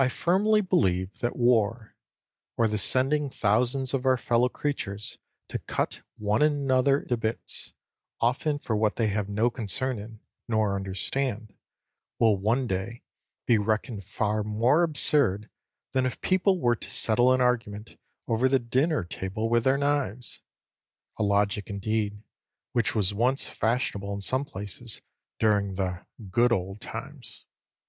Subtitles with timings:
[0.00, 1.94] I firmly believe, that war,
[2.56, 7.72] or the sending thousands of our fellow creatures to cut one another to bits,
[8.20, 11.54] often for what they have no concern in, nor understand,
[12.18, 13.04] will one day
[13.46, 15.48] be reckoned far more absurd
[15.92, 17.94] than if people were to settle an argument
[18.26, 20.40] over the dinner table with their knives,
[21.16, 22.24] a logic indeed,
[22.72, 25.00] which was once fashionable in some places
[25.38, 27.44] during the "good old times."